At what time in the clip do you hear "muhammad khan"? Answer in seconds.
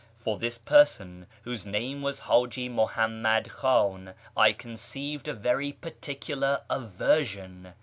2.69-4.15